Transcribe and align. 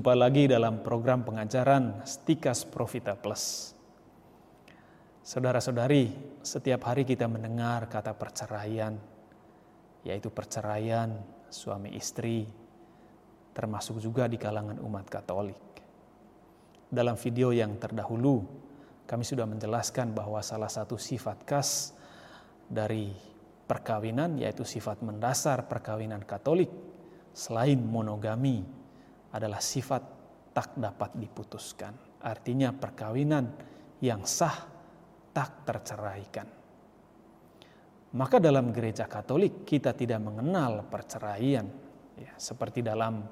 Jumpa 0.00 0.16
lagi 0.16 0.48
dalam 0.48 0.80
program 0.80 1.28
pengajaran 1.28 2.08
Stikas 2.08 2.64
Profita 2.64 3.20
Plus. 3.20 3.76
Saudara-saudari, 5.20 6.08
setiap 6.40 6.88
hari 6.88 7.04
kita 7.04 7.28
mendengar 7.28 7.84
kata 7.84 8.16
perceraian, 8.16 8.96
yaitu 10.00 10.32
perceraian 10.32 11.20
suami 11.52 11.92
istri, 12.00 12.48
termasuk 13.52 14.00
juga 14.00 14.24
di 14.24 14.40
kalangan 14.40 14.80
umat 14.80 15.04
Katolik. 15.04 15.60
Dalam 16.88 17.20
video 17.20 17.52
yang 17.52 17.76
terdahulu, 17.76 18.40
kami 19.04 19.20
sudah 19.20 19.44
menjelaskan 19.44 20.16
bahwa 20.16 20.40
salah 20.40 20.72
satu 20.72 20.96
sifat 20.96 21.44
khas 21.44 21.92
dari 22.72 23.12
perkawinan, 23.68 24.40
yaitu 24.40 24.64
sifat 24.64 25.04
mendasar 25.04 25.68
perkawinan 25.68 26.24
Katolik, 26.24 26.72
selain 27.36 27.76
monogami, 27.84 28.79
adalah 29.30 29.62
sifat 29.62 30.02
tak 30.50 30.74
dapat 30.76 31.14
diputuskan. 31.14 31.94
Artinya 32.20 32.74
perkawinan 32.74 33.46
yang 34.02 34.26
sah 34.26 34.66
tak 35.30 35.64
terceraikan. 35.64 36.48
Maka 38.10 38.42
dalam 38.42 38.74
gereja 38.74 39.06
Katolik 39.06 39.62
kita 39.62 39.94
tidak 39.94 40.18
mengenal 40.18 40.82
perceraian 40.90 41.62
ya, 42.18 42.34
seperti 42.34 42.82
dalam 42.82 43.22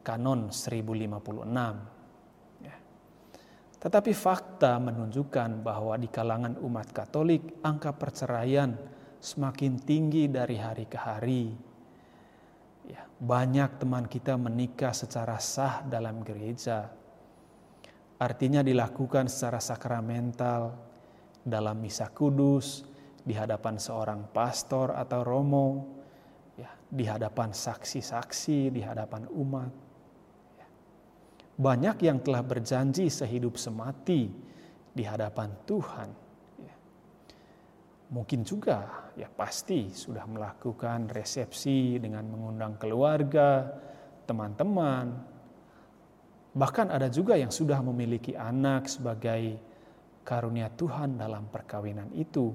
kanon 0.00 0.48
1056. 0.48 2.64
Ya. 2.64 2.76
Tetapi 3.76 4.12
fakta 4.16 4.80
menunjukkan 4.80 5.60
bahwa 5.60 6.00
di 6.00 6.08
kalangan 6.08 6.56
umat 6.56 6.88
Katolik 6.96 7.60
angka 7.60 7.92
perceraian 7.92 8.72
semakin 9.20 9.76
tinggi 9.84 10.32
dari 10.32 10.56
hari 10.56 10.88
ke 10.88 10.96
hari 10.96 11.67
Ya, 12.88 13.04
banyak 13.20 13.84
teman 13.84 14.08
kita 14.08 14.40
menikah 14.40 14.96
secara 14.96 15.36
sah 15.36 15.84
dalam 15.84 16.24
gereja. 16.24 16.88
Artinya 18.16 18.64
dilakukan 18.64 19.28
secara 19.28 19.60
sakramental 19.60 20.72
dalam 21.44 21.76
misa 21.78 22.08
kudus, 22.08 22.88
di 23.20 23.36
hadapan 23.36 23.76
seorang 23.76 24.32
pastor 24.32 24.96
atau 24.96 25.20
romo, 25.20 25.68
ya, 26.56 26.72
di 26.88 27.04
hadapan 27.04 27.52
saksi-saksi, 27.52 28.72
di 28.72 28.80
hadapan 28.80 29.28
umat. 29.36 29.72
Ya. 30.56 30.66
Banyak 31.60 32.00
yang 32.08 32.24
telah 32.24 32.40
berjanji 32.40 33.12
sehidup 33.12 33.60
semati 33.60 34.32
di 34.96 35.04
hadapan 35.04 35.52
Tuhan 35.68 36.27
mungkin 38.08 38.40
juga 38.40 39.12
ya 39.12 39.28
pasti 39.28 39.92
sudah 39.92 40.24
melakukan 40.24 41.12
resepsi 41.12 42.00
dengan 42.00 42.24
mengundang 42.28 42.80
keluarga, 42.80 43.68
teman-teman. 44.24 45.06
Bahkan 46.56 46.88
ada 46.88 47.12
juga 47.12 47.36
yang 47.36 47.52
sudah 47.52 47.80
memiliki 47.84 48.32
anak 48.32 48.88
sebagai 48.88 49.60
karunia 50.24 50.72
Tuhan 50.72 51.20
dalam 51.20 51.48
perkawinan 51.52 52.12
itu. 52.16 52.52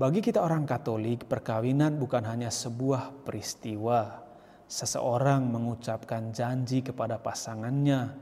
Bagi 0.00 0.24
kita 0.24 0.40
orang 0.40 0.64
Katolik, 0.64 1.28
perkawinan 1.28 2.00
bukan 2.00 2.24
hanya 2.24 2.48
sebuah 2.48 3.26
peristiwa 3.26 4.24
seseorang 4.70 5.50
mengucapkan 5.50 6.30
janji 6.30 6.80
kepada 6.80 7.18
pasangannya 7.18 8.14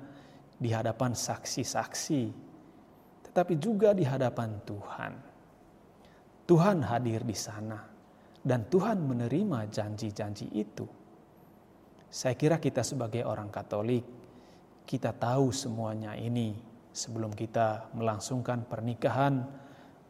di 0.59 0.73
hadapan 0.75 1.13
saksi-saksi 1.15 2.48
tetapi 3.29 3.61
juga 3.61 3.93
di 3.93 4.09
hadapan 4.09 4.57
Tuhan. 4.65 5.13
Tuhan 6.49 6.81
hadir 6.81 7.29
di 7.29 7.37
sana 7.37 7.77
dan 8.41 8.65
Tuhan 8.73 9.05
menerima 9.05 9.69
janji-janji 9.69 10.49
itu. 10.57 10.89
Saya 12.09 12.33
kira 12.33 12.57
kita 12.57 12.81
sebagai 12.81 13.21
orang 13.29 13.53
Katolik, 13.53 14.01
kita 14.89 15.13
tahu 15.13 15.53
semuanya 15.53 16.17
ini 16.17 16.57
sebelum 16.89 17.37
kita 17.37 17.93
melangsungkan 17.93 18.65
pernikahan 18.65 19.45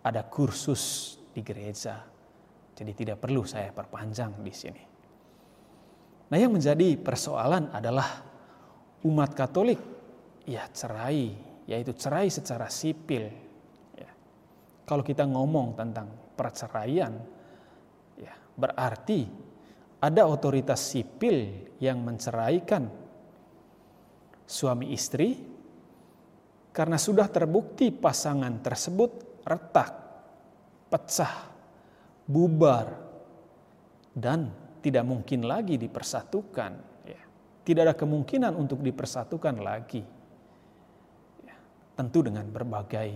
ada 0.06 0.22
kursus 0.30 1.18
di 1.34 1.42
gereja. 1.42 2.06
Jadi 2.78 2.92
tidak 2.94 3.18
perlu 3.18 3.42
saya 3.42 3.74
perpanjang 3.74 4.38
di 4.38 4.54
sini. 4.54 4.82
Nah, 6.30 6.38
yang 6.38 6.54
menjadi 6.54 6.94
persoalan 6.94 7.74
adalah 7.74 8.22
umat 9.02 9.34
Katolik 9.34 9.82
ya 10.46 10.70
cerai 10.70 11.47
yaitu 11.68 11.92
cerai 11.92 12.32
secara 12.32 12.72
sipil. 12.72 13.28
Ya. 13.92 14.10
Kalau 14.88 15.04
kita 15.04 15.28
ngomong 15.28 15.76
tentang 15.76 16.08
perceraian, 16.32 17.12
ya, 18.16 18.32
berarti 18.56 19.28
ada 20.00 20.24
otoritas 20.24 20.80
sipil 20.80 21.68
yang 21.76 22.00
menceraikan 22.00 22.88
suami 24.48 24.96
istri 24.96 25.36
karena 26.72 26.96
sudah 26.96 27.28
terbukti 27.28 27.92
pasangan 27.92 28.64
tersebut 28.64 29.44
retak, 29.44 29.92
pecah, 30.88 31.52
bubar, 32.24 32.86
dan 34.16 34.48
tidak 34.80 35.04
mungkin 35.04 35.44
lagi 35.44 35.76
dipersatukan. 35.76 36.72
Ya. 37.04 37.22
Tidak 37.60 37.82
ada 37.84 37.92
kemungkinan 37.92 38.56
untuk 38.56 38.80
dipersatukan 38.80 39.60
lagi 39.60 40.16
tentu 41.98 42.22
dengan 42.22 42.46
berbagai 42.46 43.10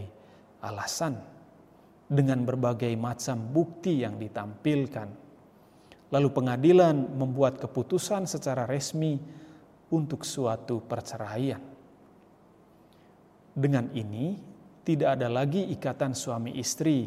alasan, 0.59 1.15
dengan 2.11 2.43
berbagai 2.43 2.91
macam 2.99 3.39
bukti 3.55 4.03
yang 4.03 4.19
ditampilkan. 4.19 5.23
Lalu 6.11 6.29
pengadilan 6.35 7.15
membuat 7.15 7.63
keputusan 7.63 8.27
secara 8.27 8.67
resmi 8.67 9.23
untuk 9.95 10.27
suatu 10.27 10.83
perceraian. 10.83 11.63
Dengan 13.55 13.87
ini 13.95 14.35
tidak 14.83 15.21
ada 15.21 15.31
lagi 15.31 15.63
ikatan 15.71 16.13
suami 16.19 16.59
istri. 16.59 17.07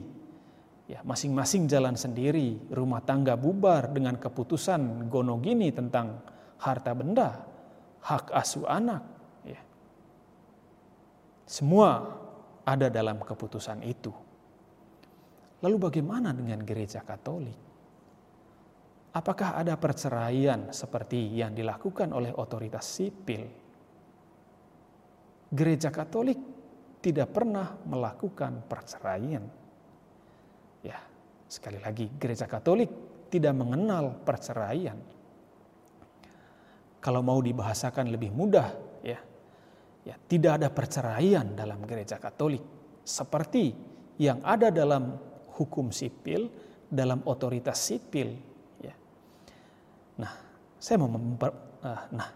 Ya, 0.85 1.01
masing-masing 1.01 1.65
jalan 1.65 1.97
sendiri, 1.97 2.61
rumah 2.69 3.01
tangga 3.01 3.33
bubar 3.33 3.89
dengan 3.89 4.21
keputusan 4.21 5.09
gonogini 5.09 5.73
tentang 5.73 6.21
harta 6.61 6.93
benda, 6.93 7.41
hak 8.05 8.29
asuh 8.29 8.69
anak, 8.69 9.14
semua 11.45 12.17
ada 12.65 12.89
dalam 12.89 13.21
keputusan 13.21 13.85
itu. 13.85 14.09
Lalu 15.61 15.77
bagaimana 15.77 16.33
dengan 16.33 16.61
gereja 16.65 17.05
Katolik? 17.05 17.57
Apakah 19.15 19.55
ada 19.55 19.79
perceraian 19.79 20.75
seperti 20.75 21.39
yang 21.39 21.55
dilakukan 21.55 22.11
oleh 22.11 22.35
otoritas 22.35 22.83
sipil? 22.83 23.47
Gereja 25.55 25.87
Katolik 25.87 26.35
tidak 26.99 27.31
pernah 27.31 27.79
melakukan 27.87 28.65
perceraian. 28.67 29.45
Ya, 30.83 30.99
sekali 31.47 31.79
lagi 31.79 32.11
gereja 32.19 32.49
Katolik 32.49 32.89
tidak 33.31 33.55
mengenal 33.55 34.19
perceraian. 34.25 34.99
Kalau 36.99 37.21
mau 37.21 37.37
dibahasakan 37.39 38.09
lebih 38.09 38.33
mudah, 38.33 38.84
ya, 40.05 40.15
tidak 40.15 40.61
ada 40.61 40.69
perceraian 40.69 41.57
dalam 41.57 41.81
gereja 41.83 42.21
Katolik 42.21 42.61
seperti 43.01 43.73
yang 44.21 44.39
ada 44.45 44.71
dalam 44.71 45.17
hukum 45.59 45.91
sipil, 45.91 46.47
dalam 46.87 47.25
otoritas 47.27 47.81
sipil. 47.81 48.29
Ya. 48.79 48.95
Nah, 50.21 50.31
saya 50.79 51.01
mau 51.01 51.09
memper, 51.11 51.51
uh, 51.83 52.03
nah, 52.13 52.29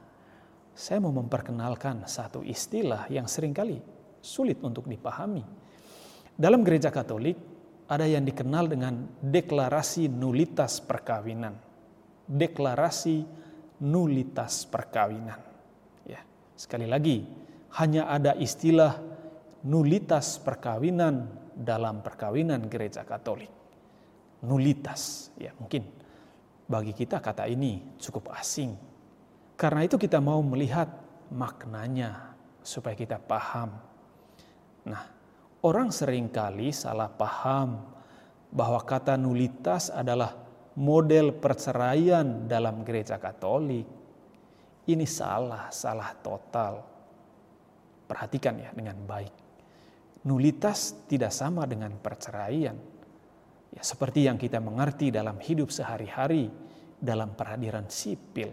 saya 0.73 0.99
mau 0.99 1.13
memperkenalkan 1.13 2.03
satu 2.09 2.43
istilah 2.43 3.07
yang 3.13 3.29
sering 3.29 3.53
kali 3.53 3.79
sulit 4.19 4.59
untuk 4.65 4.89
dipahami. 4.89 5.43
Dalam 6.39 6.63
gereja 6.63 6.91
Katolik 6.91 7.35
ada 7.89 8.05
yang 8.05 8.23
dikenal 8.23 8.69
dengan 8.69 8.93
deklarasi 9.19 10.07
nulitas 10.07 10.79
perkawinan. 10.79 11.57
Deklarasi 12.29 13.25
nulitas 13.81 14.69
perkawinan. 14.69 15.41
Ya, 16.05 16.21
sekali 16.53 16.85
lagi, 16.85 17.25
hanya 17.77 18.09
ada 18.09 18.33
istilah 18.33 18.97
nulitas 19.65 20.41
perkawinan 20.41 21.29
dalam 21.53 21.99
perkawinan 21.99 22.65
gereja 22.71 23.03
Katolik. 23.03 23.51
Nulitas, 24.39 25.35
ya 25.35 25.51
mungkin 25.59 25.83
bagi 26.69 26.95
kita 26.95 27.19
kata 27.19 27.43
ini 27.49 27.99
cukup 27.99 28.31
asing. 28.39 28.77
Karena 29.59 29.83
itu 29.83 29.99
kita 29.99 30.23
mau 30.23 30.39
melihat 30.39 30.87
maknanya 31.27 32.31
supaya 32.63 32.95
kita 32.95 33.19
paham. 33.19 33.75
Nah, 34.87 35.03
orang 35.59 35.91
sering 35.91 36.31
kali 36.31 36.71
salah 36.71 37.11
paham 37.11 37.83
bahwa 38.49 38.79
kata 38.81 39.19
nulitas 39.19 39.91
adalah 39.91 40.33
model 40.79 41.35
perceraian 41.35 42.47
dalam 42.47 42.87
gereja 42.87 43.19
Katolik. 43.19 43.85
Ini 44.87 45.05
salah, 45.05 45.67
salah 45.69 46.15
total. 46.23 46.81
Perhatikan 48.09 48.57
ya 48.57 48.73
dengan 48.73 48.97
baik. 49.05 49.33
Nulitas 50.25 51.05
tidak 51.05 51.29
sama 51.29 51.69
dengan 51.69 51.93
perceraian. 52.01 52.73
Ya, 53.69 53.81
seperti 53.85 54.25
yang 54.25 54.41
kita 54.41 54.57
mengerti 54.57 55.13
dalam 55.13 55.37
hidup 55.37 55.69
sehari-hari 55.69 56.49
dalam 56.97 57.37
peradilan 57.37 57.85
sipil. 57.87 58.51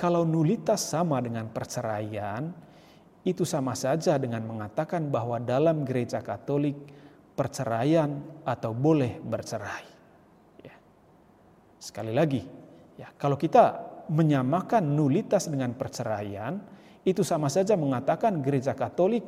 kalau 0.00 0.24
nulitas 0.24 0.80
sama 0.80 1.20
dengan 1.20 1.52
perceraian, 1.52 2.48
itu 3.20 3.44
sama 3.44 3.76
saja 3.76 4.16
dengan 4.16 4.40
mengatakan 4.48 5.12
bahwa 5.12 5.36
dalam 5.36 5.84
gereja 5.84 6.24
Katolik 6.24 6.72
perceraian 7.36 8.08
atau 8.48 8.72
boleh 8.72 9.20
bercerai. 9.20 9.86
Ya. 10.64 10.72
Sekali 11.76 12.16
lagi, 12.16 12.40
ya 12.96 13.12
kalau 13.20 13.36
kita 13.36 13.92
menyamakan 14.08 14.88
nulitas 14.88 15.52
dengan 15.52 15.76
perceraian, 15.76 16.56
itu 17.04 17.24
sama 17.24 17.48
saja 17.48 17.76
mengatakan 17.80 18.44
gereja 18.44 18.76
Katolik 18.76 19.24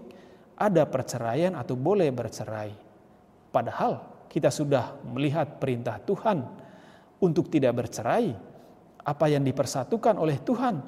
ada 0.57 0.85
perceraian 0.85 1.57
atau 1.57 1.73
boleh 1.73 2.13
bercerai. 2.13 2.71
Padahal 3.49 4.27
kita 4.29 4.53
sudah 4.53 5.01
melihat 5.09 5.61
perintah 5.61 6.01
Tuhan 6.01 6.45
untuk 7.21 7.49
tidak 7.49 7.85
bercerai. 7.85 8.33
Apa 9.03 9.27
yang 9.27 9.43
dipersatukan 9.43 10.15
oleh 10.15 10.39
Tuhan 10.41 10.79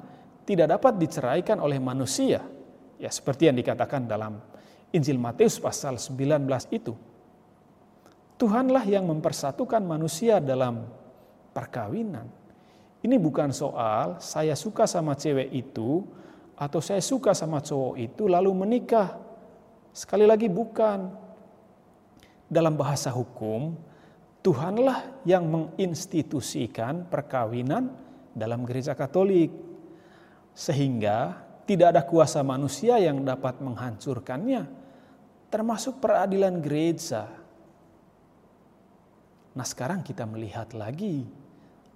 tidak 0.47 0.79
dapat 0.79 0.93
diceraikan 0.95 1.59
oleh 1.59 1.81
manusia. 1.81 2.39
Ya 2.95 3.11
seperti 3.11 3.51
yang 3.51 3.59
dikatakan 3.59 4.07
dalam 4.07 4.39
Injil 4.95 5.19
Matius 5.19 5.59
pasal 5.59 5.99
19 5.99 6.47
itu. 6.71 6.95
Tuhanlah 8.39 8.87
yang 8.87 9.07
mempersatukan 9.07 9.83
manusia 9.83 10.39
dalam 10.39 10.87
perkawinan. 11.51 12.27
Ini 13.03 13.15
bukan 13.19 13.51
soal 13.51 14.19
saya 14.23 14.55
suka 14.55 14.87
sama 14.87 15.15
cewek 15.15 15.51
itu 15.51 16.03
atau 16.55 16.79
saya 16.79 17.03
suka 17.03 17.35
sama 17.35 17.59
cowok 17.59 17.95
itu 17.99 18.31
lalu 18.31 18.51
menikah. 18.55 19.19
Sekali 19.91 20.23
lagi 20.27 20.47
bukan 20.51 21.07
dalam 22.47 22.75
bahasa 22.75 23.11
hukum, 23.11 23.75
Tuhanlah 24.43 25.25
yang 25.25 25.47
menginstitusikan 25.49 27.07
perkawinan 27.09 27.89
dalam 28.35 28.61
gereja 28.67 28.93
Katolik, 28.93 29.49
sehingga 30.53 31.43
tidak 31.65 31.87
ada 31.95 32.01
kuasa 32.05 32.45
manusia 32.45 33.01
yang 33.01 33.25
dapat 33.25 33.57
menghancurkannya, 33.59 34.69
termasuk 35.49 35.97
peradilan 35.97 36.61
gereja. 36.61 37.25
Nah, 39.55 39.65
sekarang 39.65 40.03
kita 40.03 40.27
melihat 40.27 40.75
lagi 40.75 41.25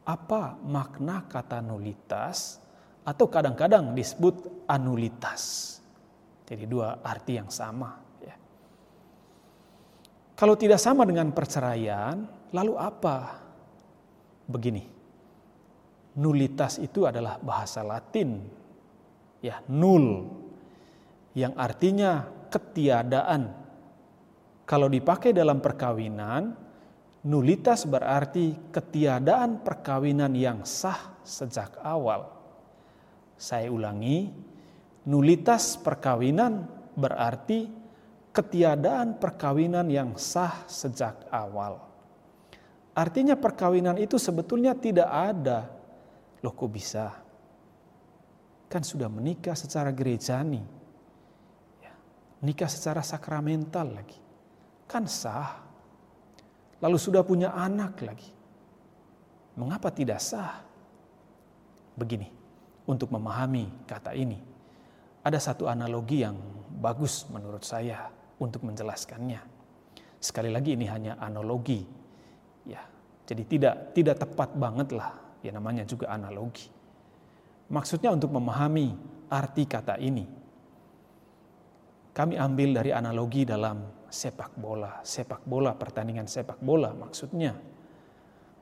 apa 0.07 0.57
makna 0.65 1.27
kata 1.29 1.61
nulitas, 1.61 2.57
atau 3.03 3.25
kadang-kadang 3.27 3.95
disebut 3.95 4.67
anulitas. 4.69 5.75
Jadi, 6.45 6.65
dua 6.65 6.99
arti 7.03 7.37
yang 7.37 7.51
sama. 7.53 8.09
Kalau 10.39 10.55
tidak 10.55 10.79
sama 10.79 11.03
dengan 11.03 11.35
perceraian, 11.35 12.23
lalu 12.55 12.79
apa? 12.79 13.43
Begini, 14.47 14.87
nulitas 16.15 16.79
itu 16.79 17.03
adalah 17.03 17.35
bahasa 17.43 17.83
Latin, 17.83 18.39
ya 19.43 19.59
nul, 19.67 20.31
yang 21.35 21.51
artinya 21.59 22.23
ketiadaan. 22.47 23.51
Kalau 24.63 24.87
dipakai 24.87 25.35
dalam 25.35 25.59
perkawinan, 25.59 26.55
nulitas 27.27 27.83
berarti 27.83 28.71
ketiadaan 28.71 29.59
perkawinan 29.59 30.31
yang 30.39 30.63
sah 30.63 31.19
sejak 31.19 31.83
awal. 31.83 32.38
Saya 33.39 33.71
ulangi, 33.71 34.27
nulitas 35.07 35.79
perkawinan 35.79 36.67
berarti 36.99 37.71
ketiadaan 38.35 39.15
perkawinan 39.15 39.87
yang 39.87 40.19
sah 40.19 40.67
sejak 40.67 41.31
awal. 41.31 41.79
Artinya 42.91 43.39
perkawinan 43.39 43.95
itu 43.95 44.19
sebetulnya 44.19 44.75
tidak 44.75 45.07
ada. 45.07 45.71
Loh 46.43 46.51
kok 46.51 46.67
bisa? 46.67 47.15
Kan 48.67 48.83
sudah 48.83 49.07
menikah 49.07 49.55
secara 49.55 49.95
gerejani. 49.95 50.59
Ya, 51.79 51.95
nikah 52.43 52.67
secara 52.67 52.99
sakramental 52.99 53.87
lagi. 53.87 54.19
Kan 54.83 55.07
sah. 55.07 55.63
Lalu 56.83 56.97
sudah 56.99 57.23
punya 57.23 57.55
anak 57.55 58.03
lagi. 58.03 58.31
Mengapa 59.55 59.91
tidak 59.91 60.19
sah? 60.19 60.63
Begini, 61.95 62.38
untuk 62.89 63.13
memahami 63.13 63.85
kata 63.85 64.17
ini, 64.17 64.41
ada 65.21 65.37
satu 65.37 65.69
analogi 65.69 66.25
yang 66.25 66.33
bagus 66.81 67.29
menurut 67.29 67.61
saya 67.61 68.09
untuk 68.41 68.65
menjelaskannya. 68.65 69.37
Sekali 70.17 70.49
lagi 70.49 70.73
ini 70.73 70.89
hanya 70.89 71.21
analogi. 71.21 71.85
Ya. 72.65 72.81
Jadi 73.29 73.45
tidak 73.45 73.93
tidak 73.93 74.25
tepat 74.25 74.57
banget 74.57 74.89
lah. 74.97 75.13
Ya 75.45 75.53
namanya 75.53 75.85
juga 75.85 76.09
analogi. 76.09 76.67
Maksudnya 77.69 78.09
untuk 78.09 78.33
memahami 78.33 78.97
arti 79.29 79.63
kata 79.69 80.01
ini. 80.01 80.25
Kami 82.09 82.35
ambil 82.35 82.81
dari 82.81 82.91
analogi 82.91 83.45
dalam 83.45 83.85
sepak 84.09 84.57
bola. 84.57 84.99
Sepak 85.05 85.45
bola, 85.45 85.77
pertandingan 85.77 86.25
sepak 86.25 86.59
bola 86.59 86.91
maksudnya. 86.91 87.53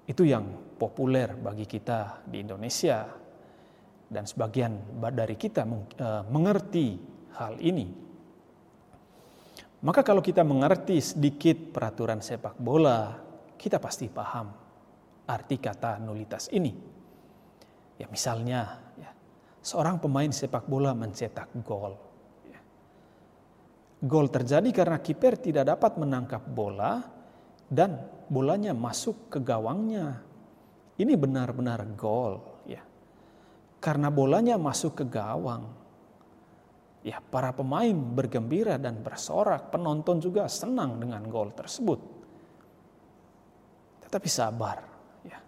Itu 0.04 0.28
yang 0.28 0.76
populer 0.78 1.34
bagi 1.34 1.66
kita 1.66 2.28
di 2.28 2.44
Indonesia. 2.44 3.27
Dan 4.08 4.24
sebagian 4.24 5.04
dari 5.12 5.36
kita 5.36 5.68
eh, 5.68 6.24
mengerti 6.32 6.88
hal 7.36 7.60
ini 7.60 8.08
maka 9.78 10.02
kalau 10.02 10.26
kita 10.26 10.42
mengerti 10.42 10.98
sedikit 10.98 11.70
peraturan 11.70 12.18
sepak 12.18 12.58
bola, 12.58 13.14
kita 13.54 13.78
pasti 13.78 14.10
paham 14.10 14.50
arti 15.30 15.62
kata 15.62 16.02
nulitas 16.02 16.50
ini. 16.50 16.74
Ya 18.02 18.10
misalnya, 18.10 18.82
ya, 18.98 19.14
seorang 19.62 20.02
pemain 20.02 20.34
sepak 20.34 20.66
bola 20.66 20.98
mencetak 20.98 21.54
gol. 21.62 21.94
Ya. 22.50 22.62
Gol 24.02 24.34
terjadi 24.34 24.70
karena 24.74 24.98
kiper 24.98 25.38
tidak 25.38 25.78
dapat 25.78 26.02
menangkap 26.02 26.42
bola 26.42 27.06
dan 27.70 28.02
bolanya 28.34 28.74
masuk 28.74 29.30
ke 29.30 29.38
gawangnya. 29.46 30.26
Ini 30.98 31.14
benar-benar 31.14 31.86
gol. 31.94 32.42
Karena 33.78 34.10
bolanya 34.10 34.58
masuk 34.58 34.98
ke 35.00 35.06
gawang, 35.06 35.70
ya 37.06 37.22
para 37.22 37.54
pemain 37.54 37.94
bergembira 37.94 38.76
dan 38.76 39.00
bersorak, 39.00 39.70
penonton 39.70 40.18
juga 40.20 40.50
senang 40.50 40.98
dengan 40.98 41.24
gol 41.30 41.54
tersebut. 41.54 42.00
Tetapi 44.08 44.30
sabar, 44.32 44.78
ya. 45.24 45.40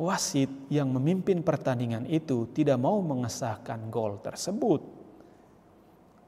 Wasit 0.00 0.48
yang 0.72 0.90
memimpin 0.90 1.44
pertandingan 1.44 2.08
itu 2.08 2.48
tidak 2.56 2.80
mau 2.80 2.98
mengesahkan 3.04 3.92
gol 3.92 4.18
tersebut. 4.24 4.80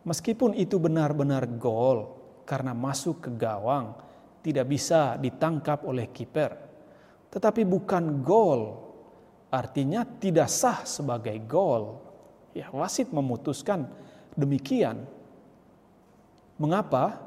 Meskipun 0.02 0.52
itu 0.58 0.76
benar-benar 0.82 1.46
gol 1.56 2.20
karena 2.44 2.74
masuk 2.74 3.26
ke 3.26 3.30
gawang, 3.32 3.94
tidak 4.42 4.66
bisa 4.66 5.16
ditangkap 5.16 5.86
oleh 5.86 6.10
kiper. 6.10 6.52
Tetapi 7.32 7.64
bukan 7.64 8.20
gol, 8.20 8.91
artinya 9.52 10.08
tidak 10.16 10.48
sah 10.48 10.80
sebagai 10.88 11.36
gol. 11.44 12.00
Ya, 12.56 12.72
wasit 12.72 13.12
memutuskan 13.12 13.84
demikian. 14.32 15.04
Mengapa? 16.56 17.20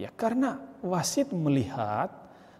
Ya 0.00 0.08
karena 0.08 0.58
wasit 0.80 1.30
melihat 1.30 2.10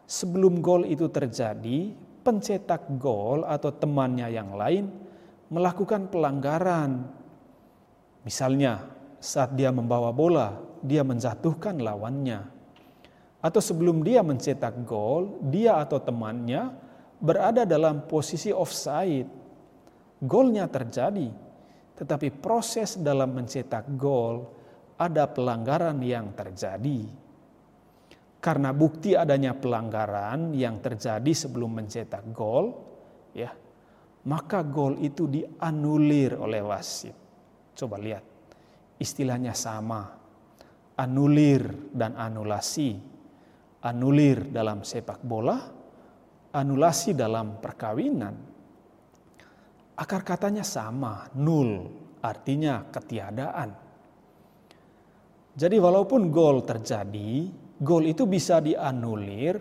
sebelum 0.04 0.60
gol 0.60 0.84
itu 0.84 1.08
terjadi, 1.08 1.96
pencetak 2.22 2.86
gol 3.00 3.42
atau 3.48 3.72
temannya 3.72 4.28
yang 4.30 4.52
lain 4.54 4.92
melakukan 5.48 6.12
pelanggaran. 6.12 7.08
Misalnya 8.24 8.84
saat 9.20 9.56
dia 9.56 9.72
membawa 9.72 10.12
bola, 10.12 10.56
dia 10.84 11.00
menjatuhkan 11.04 11.80
lawannya. 11.80 12.52
Atau 13.44 13.60
sebelum 13.60 14.00
dia 14.00 14.24
mencetak 14.24 14.88
gol, 14.88 15.36
dia 15.52 15.76
atau 15.76 16.00
temannya 16.00 16.83
berada 17.24 17.64
dalam 17.64 18.04
posisi 18.04 18.52
offside. 18.52 19.42
Golnya 20.24 20.68
terjadi, 20.68 21.28
tetapi 21.96 22.28
proses 22.40 22.96
dalam 22.96 23.32
mencetak 23.32 23.92
gol 23.96 24.44
ada 24.96 25.28
pelanggaran 25.28 26.00
yang 26.00 26.32
terjadi. 26.32 27.04
Karena 28.40 28.76
bukti 28.76 29.16
adanya 29.16 29.56
pelanggaran 29.56 30.52
yang 30.52 30.80
terjadi 30.80 31.32
sebelum 31.32 31.80
mencetak 31.80 32.24
gol, 32.32 32.72
ya, 33.32 33.52
maka 34.28 34.64
gol 34.64 35.00
itu 35.00 35.28
dianulir 35.28 36.36
oleh 36.40 36.60
wasit. 36.64 37.16
Coba 37.76 37.96
lihat, 38.00 38.24
istilahnya 39.00 39.52
sama. 39.52 40.20
Anulir 40.94 41.90
dan 41.92 42.16
anulasi. 42.16 42.96
Anulir 43.84 44.48
dalam 44.48 44.80
sepak 44.80 45.20
bola, 45.20 45.83
anulasi 46.54 47.18
dalam 47.18 47.58
perkawinan 47.58 48.54
Akar 49.94 50.26
katanya 50.26 50.66
sama, 50.66 51.30
nul, 51.38 51.86
artinya 52.18 52.82
ketiadaan. 52.90 53.70
Jadi 55.54 55.76
walaupun 55.78 56.34
gol 56.34 56.66
terjadi, 56.66 57.46
gol 57.78 58.02
itu 58.10 58.26
bisa 58.26 58.58
dianulir 58.58 59.54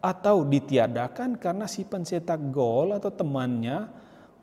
atau 0.00 0.48
ditiadakan 0.48 1.36
karena 1.36 1.68
si 1.68 1.84
pencetak 1.84 2.40
gol 2.48 2.96
atau 2.96 3.12
temannya 3.12 3.84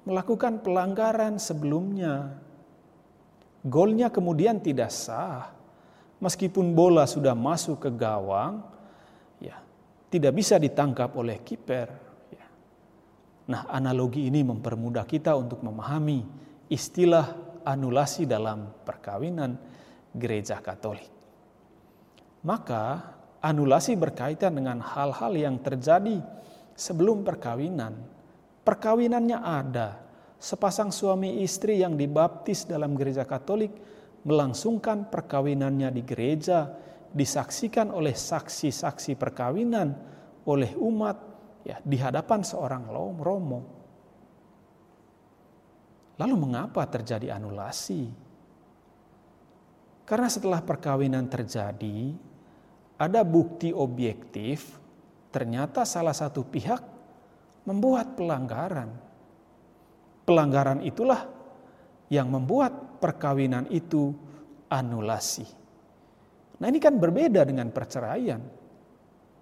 melakukan 0.05 0.61
pelanggaran 0.61 1.41
sebelumnya. 1.41 2.37
Golnya 3.65 4.13
kemudian 4.13 4.61
tidak 4.61 4.93
sah. 4.93 5.49
Meskipun 6.21 6.77
bola 6.77 7.09
sudah 7.09 7.33
masuk 7.33 7.81
ke 7.81 7.89
gawang, 7.89 8.61
tidak 10.13 10.37
bisa 10.37 10.61
ditangkap 10.61 11.09
oleh 11.17 11.41
kiper. 11.41 11.89
Ya. 12.29 12.45
Nah, 13.49 13.65
analogi 13.65 14.29
ini 14.29 14.45
mempermudah 14.45 15.09
kita 15.09 15.33
untuk 15.33 15.65
memahami 15.65 16.21
istilah 16.69 17.33
anulasi 17.65 18.29
dalam 18.29 18.69
perkawinan 18.85 19.57
gereja 20.13 20.61
Katolik. 20.61 21.09
Maka 22.45 23.01
anulasi 23.41 23.97
berkaitan 23.97 24.53
dengan 24.53 24.77
hal-hal 24.85 25.33
yang 25.33 25.57
terjadi 25.57 26.21
sebelum 26.77 27.25
perkawinan. 27.25 27.97
Perkawinannya 28.61 29.39
ada. 29.41 29.99
Sepasang 30.37 30.91
suami 30.91 31.41
istri 31.41 31.81
yang 31.81 31.97
dibaptis 31.97 32.69
dalam 32.69 32.93
gereja 32.93 33.25
Katolik 33.25 33.73
melangsungkan 34.27 35.07
perkawinannya 35.07 35.89
di 35.91 36.03
gereja, 36.03 36.67
disaksikan 37.13 37.93
oleh 37.93 38.17
saksi-saksi 38.17 39.13
perkawinan 39.15 39.93
oleh 40.49 40.73
umat 40.75 41.17
ya 41.63 41.79
di 41.79 41.97
hadapan 42.01 42.41
seorang 42.41 42.89
romo. 43.21 43.61
Lalu 46.17 46.35
mengapa 46.37 46.85
terjadi 46.89 47.33
anulasi? 47.33 48.09
Karena 50.03 50.27
setelah 50.27 50.59
perkawinan 50.61 51.25
terjadi, 51.31 52.13
ada 52.99 53.21
bukti 53.23 53.71
objektif, 53.71 54.77
ternyata 55.31 55.87
salah 55.87 56.13
satu 56.13 56.43
pihak 56.43 56.81
membuat 57.65 58.13
pelanggaran. 58.13 58.91
Pelanggaran 60.27 60.83
itulah 60.83 61.23
yang 62.11 62.29
membuat 62.29 62.99
perkawinan 62.99 63.65
itu 63.71 64.11
anulasi. 64.67 65.62
Nah, 66.63 66.71
ini 66.71 66.79
kan 66.79 66.95
berbeda 66.95 67.43
dengan 67.43 67.67
perceraian. 67.75 68.39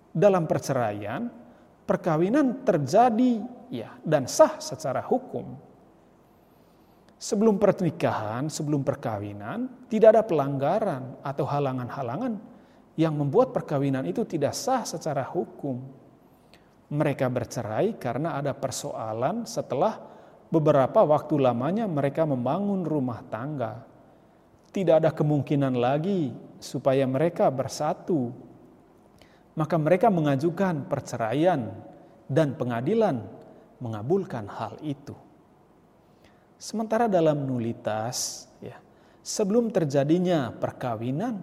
Dalam 0.10 0.50
perceraian, 0.50 1.30
perkawinan 1.86 2.66
terjadi 2.66 3.46
ya 3.70 3.94
dan 4.02 4.26
sah 4.26 4.58
secara 4.58 5.06
hukum 5.06 5.54
sebelum 7.22 7.62
pernikahan, 7.62 8.50
sebelum 8.50 8.82
perkawinan, 8.82 9.86
tidak 9.86 10.18
ada 10.18 10.24
pelanggaran 10.26 11.22
atau 11.22 11.46
halangan-halangan 11.46 12.34
yang 12.98 13.14
membuat 13.14 13.54
perkawinan 13.54 14.10
itu 14.10 14.26
tidak 14.26 14.58
sah 14.58 14.82
secara 14.82 15.22
hukum. 15.30 15.78
Mereka 16.92 17.30
bercerai 17.30 17.96
karena 18.02 18.36
ada 18.42 18.52
persoalan 18.52 19.46
setelah 19.46 20.02
beberapa 20.50 21.06
waktu 21.06 21.40
lamanya 21.40 21.86
mereka 21.86 22.26
membangun 22.26 22.84
rumah 22.84 23.22
tangga. 23.30 23.86
Tidak 24.74 25.00
ada 25.00 25.14
kemungkinan 25.14 25.78
lagi 25.78 26.51
supaya 26.62 27.04
mereka 27.10 27.50
bersatu. 27.50 28.32
Maka 29.58 29.76
mereka 29.76 30.08
mengajukan 30.08 30.88
perceraian 30.88 31.74
dan 32.32 32.56
pengadilan 32.56 33.20
mengabulkan 33.84 34.48
hal 34.48 34.80
itu. 34.86 35.18
Sementara 36.62 37.10
dalam 37.10 37.50
nulitas, 37.50 38.48
ya, 38.62 38.78
sebelum 39.26 39.74
terjadinya 39.74 40.54
perkawinan, 40.54 41.42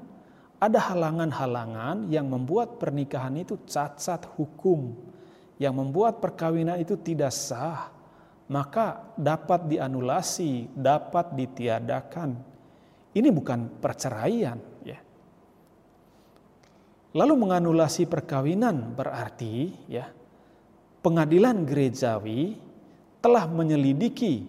ada 0.62 0.78
halangan-halangan 0.94 2.06
yang 2.08 2.30
membuat 2.30 2.78
pernikahan 2.78 3.34
itu 3.42 3.58
cacat 3.66 4.24
hukum, 4.38 4.94
yang 5.58 5.74
membuat 5.74 6.22
perkawinan 6.22 6.78
itu 6.78 6.94
tidak 7.02 7.34
sah, 7.34 7.90
maka 8.48 9.12
dapat 9.18 9.66
dianulasi, 9.68 10.70
dapat 10.72 11.34
ditiadakan. 11.34 12.30
Ini 13.12 13.28
bukan 13.34 13.82
perceraian. 13.82 14.58
Lalu 17.18 17.34
menganulasi 17.34 18.06
perkawinan 18.06 18.94
berarti, 18.94 19.74
ya, 19.90 20.06
pengadilan 21.02 21.66
gerejawi 21.66 22.54
telah 23.18 23.50
menyelidiki 23.50 24.46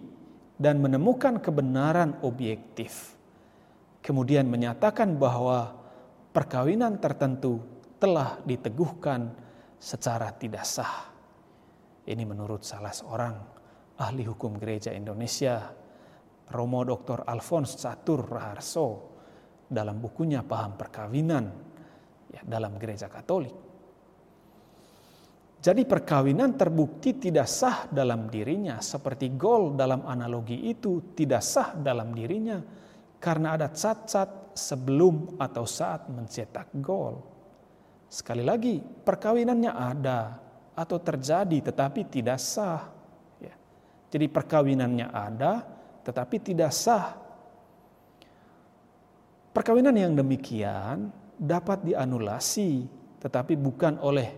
dan 0.54 0.78
menemukan 0.78 1.42
kebenaran 1.42 2.22
objektif. 2.22 3.18
Kemudian 3.98 4.46
menyatakan 4.46 5.18
bahwa 5.18 5.74
perkawinan 6.30 7.02
tertentu 7.02 7.58
telah 7.98 8.38
diteguhkan 8.46 9.34
secara 9.74 10.30
tidak 10.30 10.62
sah. 10.62 11.10
Ini 12.06 12.22
menurut 12.22 12.62
salah 12.62 12.94
seorang 12.94 13.34
ahli 13.98 14.22
hukum 14.22 14.54
gereja 14.62 14.94
Indonesia, 14.94 15.74
Romo 16.54 16.86
Dr. 16.86 17.26
Alphonse 17.26 17.74
Catur 17.82 18.30
Raharso, 18.30 18.88
dalam 19.66 19.98
bukunya 19.98 20.46
Paham 20.46 20.78
Perkawinan 20.78 21.69
ya, 22.30 22.40
dalam 22.46 22.78
gereja 22.78 23.10
Katolik. 23.10 23.70
Jadi 25.60 25.84
perkawinan 25.84 26.56
terbukti 26.56 27.20
tidak 27.20 27.44
sah 27.44 27.84
dalam 27.92 28.32
dirinya, 28.32 28.80
seperti 28.80 29.36
gol 29.36 29.76
dalam 29.76 30.08
analogi 30.08 30.56
itu 30.72 31.12
tidak 31.12 31.44
sah 31.44 31.76
dalam 31.76 32.16
dirinya 32.16 32.56
karena 33.20 33.60
ada 33.60 33.68
cacat 33.68 34.56
sebelum 34.56 35.36
atau 35.36 35.68
saat 35.68 36.08
mencetak 36.08 36.72
gol. 36.80 37.20
Sekali 38.08 38.40
lagi, 38.40 38.80
perkawinannya 38.80 39.72
ada 39.76 40.40
atau 40.72 40.96
terjadi 40.96 41.60
tetapi 41.60 42.08
tidak 42.08 42.40
sah. 42.40 42.88
Ya. 43.36 43.52
Jadi 44.08 44.32
perkawinannya 44.32 45.12
ada 45.12 45.60
tetapi 46.00 46.40
tidak 46.40 46.72
sah. 46.72 47.20
Perkawinan 49.52 49.92
yang 49.92 50.16
demikian 50.16 51.12
dapat 51.40 51.88
dianulasi 51.88 53.00
tetapi 53.20 53.56
bukan 53.56 54.00
oleh 54.00 54.32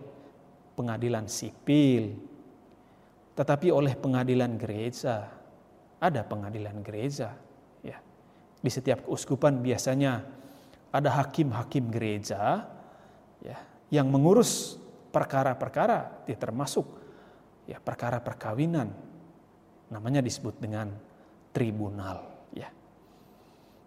pengadilan 0.75 1.31
sipil, 1.31 2.19
tetapi 3.39 3.71
oleh 3.71 3.95
pengadilan 3.95 4.59
gereja. 4.59 5.31
Ada 6.03 6.27
pengadilan 6.27 6.83
gereja, 6.83 7.31
ya. 7.87 7.95
Di 8.59 8.71
setiap 8.71 9.07
keuskupan 9.07 9.63
biasanya 9.63 10.27
ada 10.91 11.11
hakim-hakim 11.23 11.95
gereja, 11.95 12.67
ya, 13.39 13.59
yang 13.95 14.11
mengurus 14.11 14.83
perkara-perkara, 15.15 16.27
ya, 16.27 16.35
termasuk 16.35 16.87
ya 17.71 17.79
perkara 17.79 18.19
perkawinan. 18.19 18.91
Namanya 19.95 20.19
disebut 20.19 20.59
dengan 20.59 20.91
tribunal, 21.55 22.51
ya. 22.51 22.67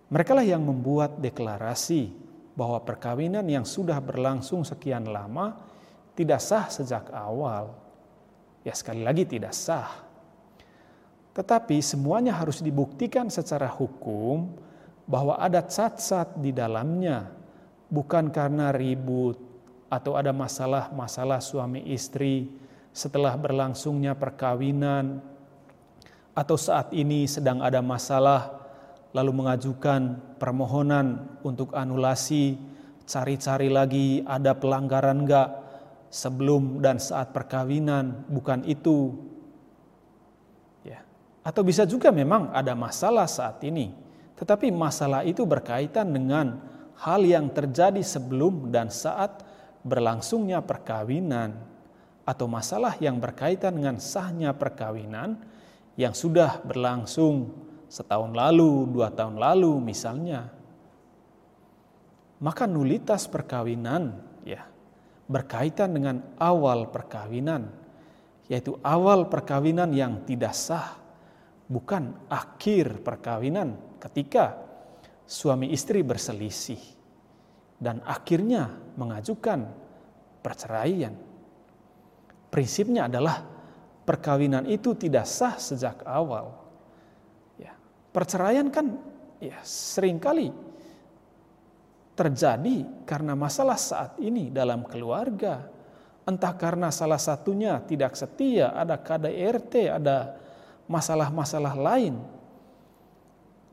Mereka 0.08 0.32
lah 0.32 0.48
yang 0.48 0.64
membuat 0.64 1.20
deklarasi 1.20 2.25
bahwa 2.56 2.80
perkawinan 2.82 3.44
yang 3.46 3.68
sudah 3.68 4.00
berlangsung 4.00 4.64
sekian 4.64 5.12
lama 5.12 5.60
tidak 6.16 6.40
sah 6.40 6.72
sejak 6.72 7.12
awal. 7.12 7.76
Ya 8.64 8.72
sekali 8.74 9.04
lagi 9.04 9.28
tidak 9.28 9.52
sah. 9.52 10.08
Tetapi 11.36 11.84
semuanya 11.84 12.40
harus 12.40 12.64
dibuktikan 12.64 13.28
secara 13.28 13.68
hukum 13.68 14.56
bahwa 15.04 15.36
ada 15.36 15.60
cacat 15.62 16.40
di 16.40 16.56
dalamnya. 16.56 17.28
Bukan 17.92 18.32
karena 18.34 18.74
ribut 18.74 19.38
atau 19.92 20.18
ada 20.18 20.34
masalah-masalah 20.34 21.44
suami 21.44 21.86
istri 21.92 22.50
setelah 22.96 23.36
berlangsungnya 23.38 24.18
perkawinan 24.18 25.22
atau 26.34 26.58
saat 26.58 26.92
ini 26.92 27.30
sedang 27.30 27.62
ada 27.62 27.80
masalah 27.80 28.65
lalu 29.16 29.32
mengajukan 29.32 30.20
permohonan 30.36 31.40
untuk 31.40 31.72
anulasi, 31.72 32.60
cari-cari 33.08 33.72
lagi 33.72 34.20
ada 34.28 34.52
pelanggaran 34.52 35.24
enggak, 35.24 35.50
sebelum 36.12 36.84
dan 36.84 37.00
saat 37.00 37.32
perkawinan, 37.32 38.28
bukan 38.28 38.68
itu. 38.68 39.16
Ya. 40.84 41.00
Atau 41.48 41.64
bisa 41.64 41.88
juga 41.88 42.12
memang 42.12 42.52
ada 42.52 42.76
masalah 42.76 43.24
saat 43.32 43.64
ini, 43.64 43.96
tetapi 44.36 44.68
masalah 44.76 45.24
itu 45.24 45.48
berkaitan 45.48 46.12
dengan 46.12 46.60
hal 47.00 47.24
yang 47.24 47.48
terjadi 47.56 48.04
sebelum 48.04 48.68
dan 48.68 48.92
saat 48.92 49.48
berlangsungnya 49.88 50.60
perkawinan 50.60 51.56
atau 52.28 52.52
masalah 52.52 53.00
yang 53.00 53.16
berkaitan 53.24 53.80
dengan 53.80 53.96
sahnya 53.96 54.52
perkawinan 54.52 55.40
yang 55.96 56.12
sudah 56.12 56.60
berlangsung 56.68 57.65
setahun 57.88 58.34
lalu, 58.34 58.90
dua 58.90 59.14
tahun 59.14 59.38
lalu 59.38 59.82
misalnya. 59.82 60.50
Maka 62.42 62.68
nulitas 62.68 63.32
perkawinan 63.32 64.12
ya 64.44 64.68
berkaitan 65.26 65.96
dengan 65.96 66.22
awal 66.38 66.94
perkawinan, 66.94 67.72
yaitu 68.46 68.78
awal 68.86 69.26
perkawinan 69.32 69.90
yang 69.96 70.22
tidak 70.28 70.54
sah, 70.54 71.00
bukan 71.66 72.14
akhir 72.30 73.02
perkawinan 73.02 73.98
ketika 73.98 74.62
suami 75.26 75.74
istri 75.74 76.06
berselisih 76.06 76.80
dan 77.82 78.00
akhirnya 78.06 78.70
mengajukan 78.96 79.66
perceraian. 80.46 81.14
Prinsipnya 82.54 83.10
adalah 83.10 83.44
perkawinan 84.06 84.70
itu 84.70 84.94
tidak 84.96 85.26
sah 85.26 85.58
sejak 85.58 86.06
awal. 86.06 86.65
Perceraian 88.16 88.72
kan 88.72 88.96
ya 89.44 89.60
sering 89.68 90.16
kali 90.24 90.48
terjadi 92.16 92.88
karena 93.04 93.36
masalah 93.36 93.76
saat 93.76 94.16
ini 94.24 94.48
dalam 94.48 94.88
keluarga. 94.88 95.68
Entah 96.24 96.56
karena 96.56 96.90
salah 96.90 97.20
satunya 97.20 97.78
tidak 97.84 98.16
setia, 98.16 98.72
ada 98.72 98.98
KDRT, 98.98 99.92
ada 99.92 100.40
masalah-masalah 100.88 101.76
lain. 101.76 102.18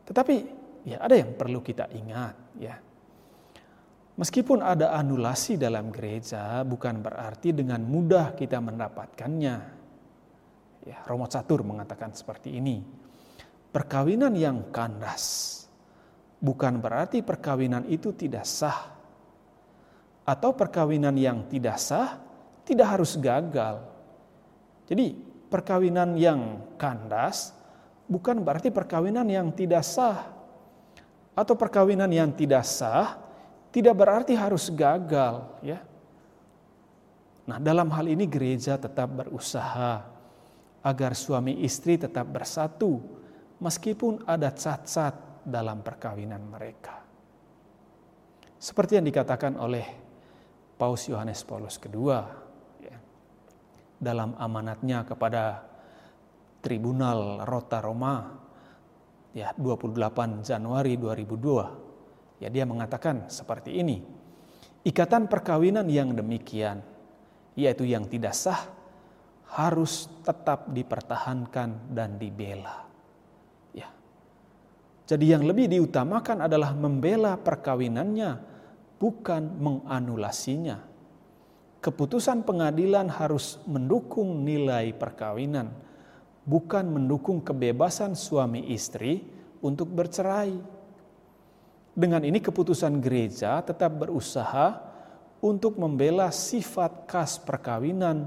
Tetapi 0.04 0.36
ya 0.84 0.98
ada 1.00 1.14
yang 1.16 1.32
perlu 1.38 1.62
kita 1.62 1.88
ingat 1.94 2.34
ya. 2.58 2.76
Meskipun 4.12 4.60
ada 4.60 4.92
anulasi 4.92 5.56
dalam 5.56 5.88
gereja 5.88 6.60
bukan 6.68 7.00
berarti 7.00 7.56
dengan 7.56 7.80
mudah 7.80 8.36
kita 8.36 8.60
mendapatkannya. 8.60 9.56
Ya, 10.82 10.98
Romo 11.08 11.24
Catur 11.30 11.64
mengatakan 11.64 12.12
seperti 12.12 12.58
ini. 12.58 13.01
Perkawinan 13.72 14.36
yang 14.36 14.68
kandas 14.68 15.48
bukan 16.36 16.76
berarti 16.76 17.24
perkawinan 17.24 17.88
itu 17.88 18.12
tidak 18.12 18.44
sah. 18.44 18.92
Atau 20.28 20.52
perkawinan 20.52 21.16
yang 21.16 21.48
tidak 21.48 21.80
sah 21.80 22.20
tidak 22.68 23.00
harus 23.00 23.16
gagal. 23.16 23.80
Jadi 24.84 25.16
perkawinan 25.48 26.14
yang 26.20 26.60
kandas 26.76 27.56
bukan 28.04 28.44
berarti 28.44 28.68
perkawinan 28.68 29.24
yang 29.24 29.48
tidak 29.56 29.82
sah. 29.88 30.28
Atau 31.32 31.56
perkawinan 31.56 32.12
yang 32.12 32.28
tidak 32.36 32.68
sah 32.68 33.16
tidak 33.72 33.96
berarti 33.96 34.36
harus 34.36 34.68
gagal, 34.68 35.48
ya. 35.64 35.80
Nah, 37.48 37.56
dalam 37.56 37.88
hal 37.88 38.04
ini 38.04 38.28
gereja 38.28 38.76
tetap 38.76 39.08
berusaha 39.08 40.04
agar 40.84 41.16
suami 41.16 41.64
istri 41.64 41.96
tetap 41.96 42.28
bersatu 42.28 43.00
meskipun 43.62 44.26
ada 44.26 44.50
cat-cat 44.50 45.46
dalam 45.46 45.86
perkawinan 45.86 46.42
mereka. 46.42 46.98
Seperti 48.58 48.98
yang 48.98 49.06
dikatakan 49.06 49.54
oleh 49.58 49.86
Paus 50.74 51.06
Yohanes 51.06 51.46
Paulus 51.46 51.78
II 51.78 52.10
ya, 52.82 52.98
dalam 54.02 54.34
amanatnya 54.34 55.06
kepada 55.06 55.62
Tribunal 56.62 57.42
Rota 57.42 57.82
Roma 57.82 58.38
ya 59.34 59.50
28 59.58 60.46
Januari 60.46 60.94
2002 60.94 62.38
ya 62.42 62.48
dia 62.50 62.64
mengatakan 62.66 63.26
seperti 63.26 63.82
ini 63.82 63.98
ikatan 64.86 65.26
perkawinan 65.26 65.90
yang 65.90 66.14
demikian 66.14 66.82
yaitu 67.58 67.82
yang 67.82 68.06
tidak 68.06 68.36
sah 68.36 68.62
harus 69.58 70.06
tetap 70.22 70.70
dipertahankan 70.70 71.90
dan 71.90 72.14
dibela 72.20 72.91
jadi 75.06 75.36
yang 75.38 75.44
lebih 75.44 75.68
diutamakan 75.68 76.46
adalah 76.46 76.72
membela 76.72 77.34
perkawinannya 77.38 78.38
bukan 78.96 79.42
menganulasinya 79.58 80.78
keputusan 81.82 82.46
pengadilan 82.46 83.10
harus 83.10 83.58
mendukung 83.66 84.46
nilai 84.46 84.94
perkawinan 84.94 85.70
bukan 86.42 86.84
mendukung 86.86 87.38
kebebasan 87.42 88.18
suami 88.18 88.70
istri 88.74 89.22
untuk 89.62 89.90
bercerai. 89.90 90.54
Dengan 91.92 92.24
ini 92.24 92.40
keputusan 92.40 92.98
gereja 93.04 93.60
tetap 93.60 93.92
berusaha 94.00 94.80
untuk 95.44 95.76
membela 95.76 96.32
sifat 96.32 97.04
khas 97.04 97.36
perkawinan 97.36 98.26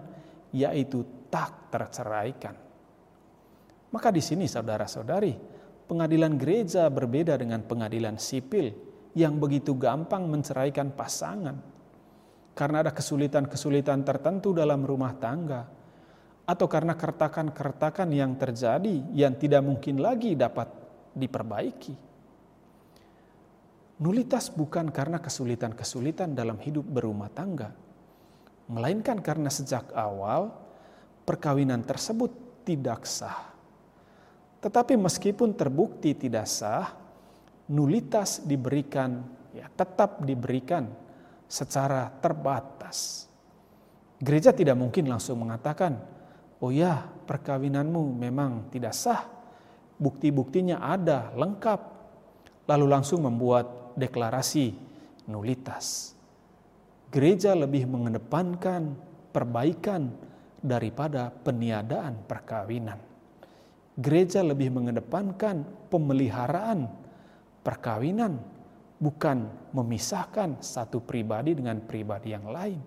yaitu 0.53 1.01
tak 1.33 1.73
terceraikan. 1.73 2.55
Maka 3.89 4.11
di 4.11 4.21
sini 4.21 4.45
saudara-saudari, 4.45 5.54
pengadilan 5.85 6.37
gereja 6.37 6.89
berbeda 6.89 7.37
dengan 7.37 7.61
pengadilan 7.65 8.17
sipil 8.17 8.73
yang 9.15 9.39
begitu 9.39 9.77
gampang 9.77 10.27
menceraikan 10.27 10.91
pasangan. 10.91 11.57
Karena 12.55 12.87
ada 12.87 12.91
kesulitan-kesulitan 12.95 14.03
tertentu 14.07 14.55
dalam 14.55 14.83
rumah 14.87 15.11
tangga, 15.19 15.67
atau 16.45 16.67
karena 16.69 16.93
kertakan-kertakan 16.93 18.09
yang 18.13 18.37
terjadi 18.37 19.01
yang 19.11 19.33
tidak 19.35 19.65
mungkin 19.65 19.99
lagi 19.99 20.37
dapat 20.37 20.69
diperbaiki. 21.17 21.95
Nulitas 23.95 24.51
bukan 24.51 24.91
karena 24.91 25.23
kesulitan-kesulitan 25.23 26.35
dalam 26.35 26.59
hidup 26.59 26.83
berumah 26.83 27.31
tangga, 27.31 27.71
melainkan 28.67 29.23
karena 29.23 29.47
sejak 29.47 29.89
awal 29.95 30.51
perkawinan 31.23 31.81
tersebut 31.81 32.29
tidak 32.67 33.07
sah. 33.07 33.54
Tetapi 34.65 34.97
meskipun 34.97 35.53
terbukti 35.53 36.17
tidak 36.17 36.49
sah, 36.49 36.89
nulitas 37.69 38.41
diberikan, 38.41 39.21
ya 39.53 39.69
tetap 39.69 40.25
diberikan 40.25 40.89
secara 41.45 42.09
terbatas. 42.09 43.29
Gereja 44.17 44.49
tidak 44.49 44.73
mungkin 44.73 45.05
langsung 45.05 45.37
mengatakan, 45.45 46.01
oh 46.57 46.73
ya 46.73 47.05
perkawinanmu 47.29 48.17
memang 48.17 48.73
tidak 48.73 48.97
sah, 48.97 49.29
bukti-buktinya 50.01 50.81
ada, 50.81 51.29
lengkap. 51.37 51.93
Lalu 52.65 52.85
langsung 52.89 53.21
membuat 53.21 53.93
deklarasi 53.93 54.73
nulitas. 55.29 56.17
Gereja 57.13 57.53
lebih 57.53 57.85
mengedepankan 57.85 58.97
perbaikan 59.29 60.09
daripada 60.57 61.29
peniadaan 61.29 62.25
perkawinan. 62.25 63.14
Gereja 63.95 64.43
lebih 64.43 64.75
mengedepankan 64.75 65.63
pemeliharaan 65.87 66.91
perkawinan, 67.63 68.43
bukan 68.99 69.47
memisahkan 69.71 70.59
satu 70.59 70.99
pribadi 70.99 71.55
dengan 71.55 71.79
pribadi 71.79 72.35
yang 72.35 72.51
lain. 72.51 72.79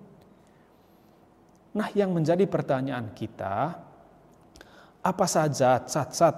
Nah, 1.72 1.88
yang 1.96 2.12
menjadi 2.12 2.44
pertanyaan 2.44 3.12
kita, 3.16 3.76
apa 5.00 5.26
saja 5.30 5.80
cat-cat 5.80 6.36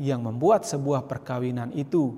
yang 0.00 0.22
membuat 0.22 0.64
sebuah 0.64 1.04
perkawinan 1.04 1.74
itu 1.74 2.14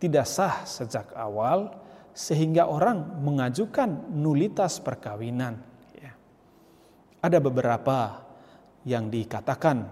tidak 0.00 0.24
sah 0.24 0.64
sejak 0.64 1.12
awal 1.18 1.74
sehingga 2.16 2.64
orang 2.70 3.20
mengajukan 3.20 4.08
nulitas 4.14 4.80
perkawinan. 4.80 5.60
Ya. 5.92 6.12
Ada 7.20 7.38
beberapa 7.42 8.24
yang 8.88 9.12
dikatakan 9.12 9.84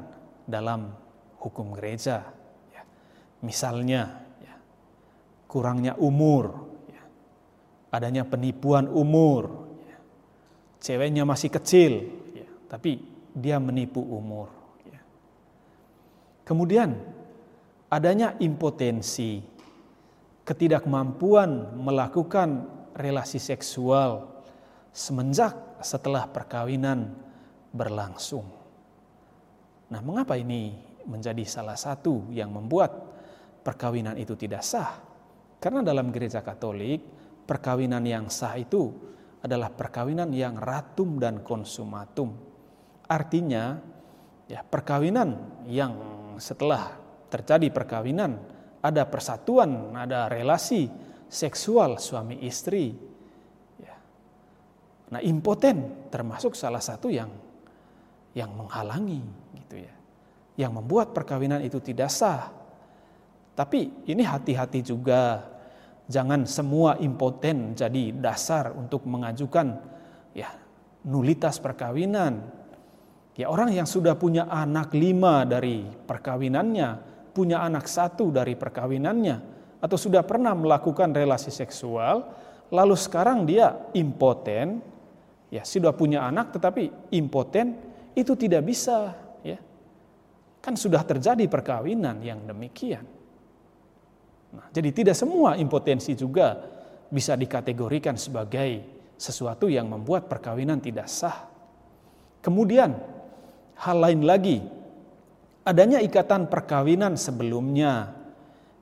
dalam 0.49 0.97
hukum 1.39 1.75
gereja. 1.75 2.27
Ya. 2.75 2.83
Misalnya, 3.43 4.23
ya, 4.43 4.55
kurangnya 5.47 5.95
umur, 5.99 6.71
ya. 6.91 7.03
adanya 7.95 8.27
penipuan 8.27 8.91
umur, 8.91 9.69
ceweknya 10.79 11.27
masih 11.27 11.51
kecil, 11.51 11.93
ya, 12.35 12.49
tapi 12.71 13.03
dia 13.35 13.59
menipu 13.59 14.03
umur. 14.03 14.51
Ya. 14.87 15.03
Kemudian 16.47 16.99
adanya 17.91 18.35
impotensi, 18.39 19.43
ketidakmampuan 20.43 21.77
melakukan 21.77 22.67
relasi 22.97 23.39
seksual 23.39 24.27
semenjak 24.91 25.55
setelah 25.85 26.27
perkawinan 26.27 27.15
berlangsung. 27.71 28.49
Nah, 29.89 30.01
mengapa 30.03 30.35
ini 30.35 30.88
menjadi 31.09 31.43
salah 31.49 31.75
satu 31.75 32.29
yang 32.31 32.53
membuat 32.53 32.93
perkawinan 33.65 34.15
itu 34.21 34.37
tidak 34.37 34.63
sah? 34.63 35.01
Karena 35.59 35.83
dalam 35.83 36.15
gereja 36.15 36.45
Katolik, 36.45 37.03
perkawinan 37.49 38.05
yang 38.07 38.31
sah 38.31 38.55
itu 38.55 38.93
adalah 39.43 39.73
perkawinan 39.73 40.31
yang 40.31 40.61
ratum 40.61 41.19
dan 41.19 41.43
konsumatum. 41.43 42.37
Artinya, 43.09 43.81
ya 44.47 44.63
perkawinan 44.63 45.65
yang 45.67 45.93
setelah 46.39 46.95
terjadi 47.33 47.69
perkawinan 47.75 48.39
ada 48.79 49.03
persatuan, 49.11 49.95
ada 49.99 50.31
relasi 50.31 50.87
seksual 51.27 51.99
suami 51.99 52.47
istri. 52.47 52.95
Ya. 53.83 53.97
Nah, 55.11 55.21
impoten 55.23 56.09
termasuk 56.09 56.55
salah 56.55 56.83
satu 56.83 57.11
yang 57.11 57.31
yang 58.33 58.55
menghalangi 58.55 59.23
gitu 59.65 59.83
ya. 59.83 59.98
Yang 60.59 60.73
membuat 60.83 61.15
perkawinan 61.15 61.63
itu 61.63 61.79
tidak 61.79 62.11
sah. 62.11 62.51
Tapi 63.55 64.11
ini 64.11 64.27
hati-hati 64.27 64.83
juga 64.83 65.47
Jangan 66.09 66.49
semua 66.49 66.97
impoten 66.97 67.77
jadi 67.77 68.17
dasar 68.17 68.73
untuk 68.73 69.05
mengajukan 69.05 69.77
ya 70.33 70.49
nulitas 71.05 71.61
perkawinan. 71.61 72.49
Ya 73.37 73.53
orang 73.53 73.77
yang 73.77 73.85
sudah 73.85 74.17
punya 74.17 74.49
anak 74.49 74.97
lima 74.97 75.45
dari 75.45 75.85
perkawinannya, 75.85 76.89
punya 77.37 77.61
anak 77.61 77.87
satu 77.87 78.33
dari 78.33 78.57
perkawinannya, 78.57 79.37
atau 79.85 79.95
sudah 80.01 80.25
pernah 80.25 80.57
melakukan 80.57 81.13
relasi 81.13 81.53
seksual, 81.53 82.25
lalu 82.73 82.97
sekarang 82.99 83.47
dia 83.47 83.79
impoten, 83.95 84.83
ya 85.53 85.63
sudah 85.63 85.95
punya 85.95 86.25
anak 86.25 86.57
tetapi 86.57 87.15
impoten, 87.15 87.79
itu 88.17 88.35
tidak 88.35 88.65
bisa 88.67 89.15
Kan 90.59 90.75
sudah 90.75 91.03
terjadi 91.07 91.47
perkawinan 91.47 92.19
yang 92.21 92.43
demikian. 92.45 93.07
Nah, 94.49 94.67
jadi 94.73 94.91
tidak 94.91 95.17
semua 95.17 95.61
impotensi 95.61 96.17
juga 96.17 96.57
bisa 97.09 97.37
dikategorikan 97.37 98.17
sebagai 98.17 98.85
sesuatu 99.19 99.67
yang 99.67 99.89
membuat 99.91 100.31
perkawinan 100.31 100.79
tidak 100.81 101.11
sah. 101.11 101.49
Kemudian 102.41 102.95
hal 103.77 103.97
lain 103.99 104.23
lagi, 104.25 104.63
adanya 105.67 105.99
ikatan 106.01 106.47
perkawinan 106.49 107.19
sebelumnya, 107.19 108.15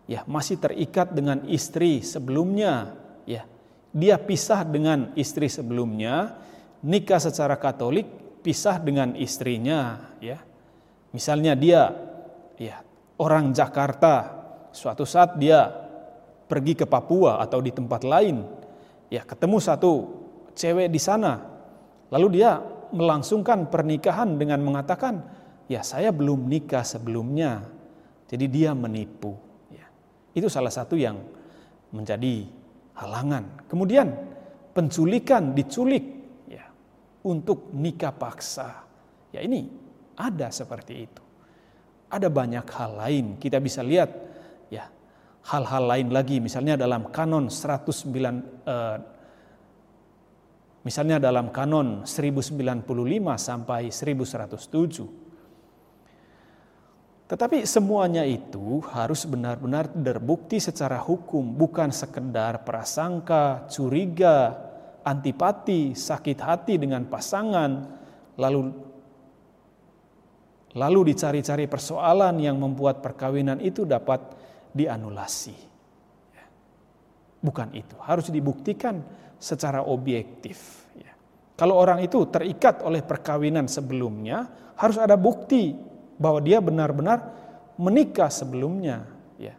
ya 0.07 0.23
masih 0.29 0.61
terikat 0.61 1.11
dengan 1.11 1.43
istri 1.51 2.05
sebelumnya, 2.05 2.95
ya 3.27 3.43
dia 3.91 4.21
pisah 4.21 4.63
dengan 4.63 5.11
istri 5.17 5.49
sebelumnya, 5.49 6.37
nikah 6.85 7.19
secara 7.19 7.57
Katolik, 7.57 8.07
pisah 8.45 8.79
dengan 8.79 9.17
istrinya, 9.17 10.13
ya 10.21 10.39
misalnya 11.17 11.57
dia, 11.57 11.89
ya 12.61 12.85
orang 13.17 13.57
Jakarta, 13.57 14.37
suatu 14.69 15.09
saat 15.09 15.41
dia 15.41 15.65
pergi 16.45 16.77
ke 16.77 16.85
Papua 16.85 17.41
atau 17.41 17.65
di 17.65 17.73
tempat 17.73 18.05
lain, 18.05 18.45
ya 19.09 19.25
ketemu 19.25 19.57
satu 19.57 19.93
cewek 20.53 20.93
di 20.93 21.01
sana, 21.01 21.41
lalu 22.13 22.37
dia 22.37 22.61
melangsungkan 22.93 23.73
pernikahan 23.73 24.37
dengan 24.37 24.61
mengatakan, 24.61 25.25
ya 25.73 25.81
saya 25.81 26.13
belum 26.13 26.53
nikah 26.53 26.85
sebelumnya, 26.85 27.65
jadi 28.29 28.45
dia 28.45 28.71
menipu. 28.77 29.33
Ya. 29.73 29.89
Itu 30.37 30.53
salah 30.53 30.71
satu 30.71 31.01
yang 31.01 31.17
menjadi 31.97 32.45
halangan. 32.93 33.65
Kemudian 33.73 34.13
penculikan, 34.77 35.57
diculik, 35.57 36.05
ya, 36.45 36.69
untuk 37.25 37.73
nikah 37.73 38.13
paksa. 38.13 38.85
Ya 39.33 39.41
ini 39.43 39.86
ada 40.17 40.49
seperti 40.51 40.95
itu. 41.05 41.23
Ada 42.11 42.33
banyak 42.33 42.67
hal 42.73 42.91
lain 42.97 43.27
kita 43.39 43.61
bisa 43.61 43.85
lihat 43.85 44.09
ya 44.73 44.89
hal-hal 45.53 45.85
lain 45.85 46.09
lagi 46.11 46.39
misalnya 46.43 46.79
dalam 46.79 47.11
kanon 47.13 47.51
109 47.51 48.67
eh, 48.67 48.99
Misalnya 50.87 51.19
dalam 51.19 51.51
kanon 51.51 52.07
1095 52.07 52.55
sampai 53.35 53.91
1107. 53.91 55.03
Tetapi 57.27 57.67
semuanya 57.67 58.23
itu 58.23 58.79
harus 58.95 59.27
benar-benar 59.27 59.91
terbukti 59.91 60.63
secara 60.63 61.03
hukum, 61.03 61.43
bukan 61.43 61.91
sekedar 61.91 62.63
prasangka, 62.63 63.67
curiga, 63.67 64.55
antipati, 65.03 65.99
sakit 65.99 66.39
hati 66.39 66.79
dengan 66.79 67.03
pasangan, 67.11 67.91
lalu 68.39 68.71
lalu 70.77 71.13
dicari-cari 71.13 71.65
persoalan 71.65 72.37
yang 72.37 72.61
membuat 72.61 73.01
perkawinan 73.01 73.59
itu 73.65 73.89
dapat 73.89 74.21
dianulasi. 74.77 75.57
Bukan 77.41 77.69
itu, 77.73 77.97
harus 78.05 78.29
dibuktikan 78.29 79.01
secara 79.41 79.85
objektif. 79.85 80.89
Ya. 80.97 81.13
Kalau 81.57 81.81
orang 81.81 82.05
itu 82.05 82.29
terikat 82.29 82.85
oleh 82.85 83.01
perkawinan 83.01 83.71
sebelumnya, 83.71 84.49
harus 84.77 85.01
ada 85.01 85.17
bukti 85.17 85.73
bahwa 86.17 86.41
dia 86.45 86.61
benar-benar 86.61 87.19
menikah 87.81 88.29
sebelumnya. 88.33 89.05
Ya. 89.41 89.55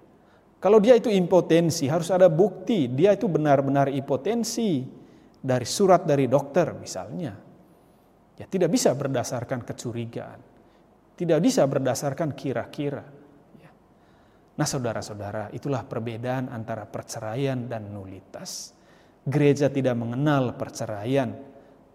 Kalau 0.62 0.78
dia 0.82 0.98
itu 0.98 1.10
impotensi, 1.10 1.90
harus 1.90 2.10
ada 2.14 2.28
bukti 2.30 2.90
dia 2.90 3.14
itu 3.14 3.26
benar-benar 3.30 3.90
impotensi 3.90 4.86
dari 5.38 5.66
surat 5.66 6.04
dari 6.04 6.26
dokter 6.28 6.74
misalnya. 6.76 7.34
Ya 8.38 8.46
tidak 8.46 8.70
bisa 8.70 8.94
berdasarkan 8.94 9.66
kecurigaan, 9.66 10.40
tidak 11.18 11.42
bisa 11.42 11.66
berdasarkan 11.66 12.38
kira-kira. 12.38 13.02
Ya. 13.58 13.72
Nah 14.54 14.68
saudara-saudara, 14.70 15.50
itulah 15.50 15.82
perbedaan 15.82 16.54
antara 16.54 16.86
perceraian 16.86 17.66
dan 17.66 17.90
nulitas. 17.90 18.78
Gereja 19.26 19.68
tidak 19.68 19.98
mengenal 19.98 20.56
perceraian, 20.56 21.34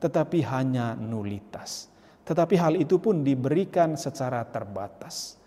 tetapi 0.02 0.42
hanya 0.42 0.98
nulitas. 0.98 1.88
Tetapi 2.26 2.54
hal 2.58 2.74
itu 2.76 2.98
pun 2.98 3.22
diberikan 3.22 3.94
secara 3.94 4.42
terbatas. 4.44 5.38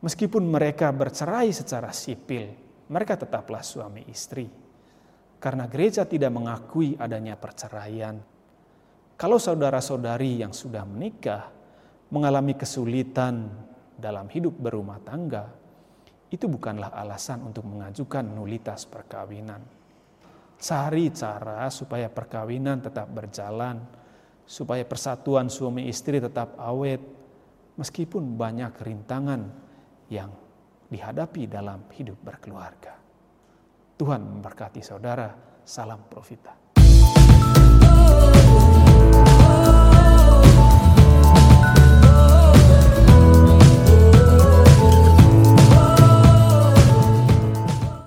Meskipun 0.00 0.48
mereka 0.48 0.88
bercerai 0.90 1.52
secara 1.52 1.92
sipil, 1.92 2.50
mereka 2.88 3.20
tetaplah 3.20 3.60
suami 3.60 4.08
istri. 4.08 4.48
Karena 5.38 5.70
gereja 5.70 6.02
tidak 6.02 6.34
mengakui 6.34 6.98
adanya 6.98 7.38
perceraian. 7.38 8.18
Kalau 9.14 9.38
saudara-saudari 9.38 10.42
yang 10.42 10.50
sudah 10.50 10.82
menikah 10.82 11.57
mengalami 12.08 12.56
kesulitan 12.56 13.48
dalam 13.98 14.28
hidup 14.32 14.56
berumah 14.56 15.00
tangga, 15.04 15.48
itu 16.28 16.44
bukanlah 16.44 16.92
alasan 16.92 17.44
untuk 17.44 17.64
mengajukan 17.64 18.24
nulitas 18.24 18.84
perkawinan 18.84 19.78
Cari 20.58 21.14
cara 21.14 21.70
supaya 21.70 22.10
perkawinan 22.10 22.82
tetap 22.82 23.06
berjalan, 23.14 23.78
supaya 24.42 24.82
persatuan 24.82 25.46
suami 25.46 25.86
istri 25.86 26.18
tetap 26.18 26.58
awet, 26.58 26.98
meskipun 27.78 28.34
banyak 28.34 28.74
rintangan 28.82 29.54
yang 30.10 30.34
dihadapi 30.90 31.46
dalam 31.46 31.86
hidup 31.94 32.18
berkeluarga. 32.26 32.98
Tuhan 33.94 34.18
memberkati 34.18 34.82
saudara. 34.82 35.30
Salam 35.62 36.10
Profita. 36.10 36.58